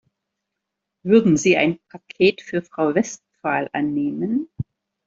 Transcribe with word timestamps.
Würden 1.03 1.37
Sie 1.37 1.57
ein 1.57 1.77
Paket 1.87 2.41
für 2.41 2.63
Frau 2.63 2.95
Westphal 2.95 3.69
annehmen? 3.71 4.49